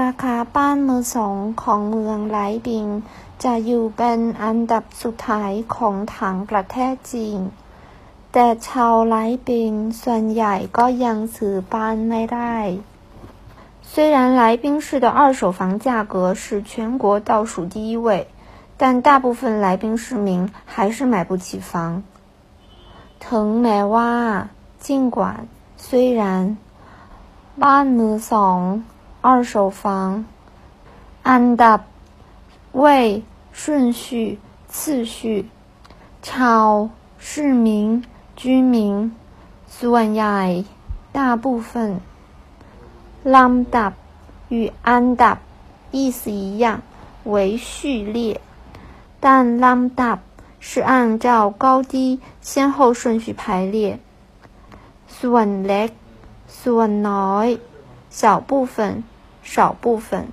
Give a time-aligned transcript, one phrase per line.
[0.00, 2.86] ราคาบ้านมือสองของเมืองไลบิง
[3.44, 7.40] จะอยู่เป็นอันดับสุดท้ายของทั้งประเทศจีน
[8.32, 9.16] แต่ชาวไล
[9.48, 9.72] บิง
[10.02, 12.56] ส่วนใหญ่ก็ยังซื้อบ้านไม่ได้
[13.90, 18.26] 虽然来宾市的二手房价格是全国倒数第一位，
[18.80, 20.28] 但大部分来宾市民
[20.72, 22.02] 还是买不起房。
[23.24, 24.12] ถึงแม้ว่า
[24.84, 25.16] 尽管
[25.84, 25.88] 虽
[26.18, 26.22] 然
[27.62, 28.58] บ้านมือสอง
[29.26, 30.24] 二手房
[31.28, 31.80] อันดับ
[32.72, 35.48] 位顺序次序
[36.20, 37.66] ชาว市民
[38.36, 39.14] 居民
[39.76, 40.40] ส่วนใหญ่
[41.16, 42.00] 大部分
[43.34, 43.92] ลำดับ
[44.48, 45.36] 与อันดับ
[45.96, 46.82] 意思一样
[47.24, 48.40] 为序列
[49.20, 50.18] 但ลำดับ
[50.60, 53.98] 是按照高低先后顺序排列
[55.06, 55.90] ส่วนเล็ก
[56.60, 57.58] ส่วนน้อย
[58.10, 59.04] 小部分
[59.49, 60.27] 少部分。